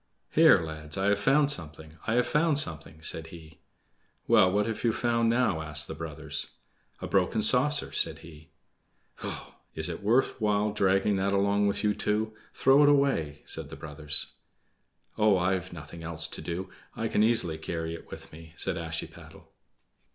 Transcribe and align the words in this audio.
"Here 0.31 0.59
lads, 0.59 0.97
I 0.97 1.09
have 1.09 1.19
found 1.19 1.51
something! 1.51 1.95
I 2.07 2.15
have 2.15 2.25
found 2.25 2.57
something!" 2.57 3.03
said 3.03 3.27
he. 3.27 3.59
"Well, 4.25 4.51
what 4.51 4.65
have 4.65 4.83
you 4.83 4.91
found 4.91 5.29
now?" 5.29 5.61
asked 5.61 5.87
the 5.87 5.93
brothers. 5.93 6.47
"A 7.03 7.07
broken 7.07 7.43
saucer," 7.43 7.91
said 7.91 8.17
he. 8.25 8.49
"Pshaw! 9.17 9.53
Is 9.75 9.89
it 9.89 10.01
worth 10.01 10.41
while 10.41 10.71
dragging 10.71 11.17
that 11.17 11.33
along 11.33 11.67
with 11.67 11.83
you 11.83 11.93
too? 11.93 12.33
Throw 12.51 12.81
it 12.81 12.89
away!" 12.89 13.43
said 13.45 13.69
the 13.69 13.75
brothers. 13.75 14.31
"Oh, 15.19 15.37
I've 15.37 15.71
nothing 15.71 16.01
else 16.03 16.27
to 16.29 16.41
do. 16.41 16.71
I 16.95 17.07
can 17.07 17.21
easily 17.21 17.59
carry 17.59 17.93
it 17.93 18.09
with 18.09 18.33
me," 18.33 18.53
said 18.55 18.77
Ashiepattle. 18.77 19.51